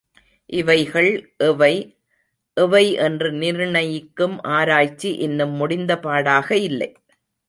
இவைகள் 0.49 1.09
எவை, 1.37 1.73
எவை 2.57 2.93
என்று 2.93 3.31
நிர்ணயிக்கும் 3.31 4.35
ஆராய்ச்சி 4.51 5.11
இன்னும் 5.17 5.53
முடிந்தபாடாக 5.59 6.51
இல்லை. 6.61 6.89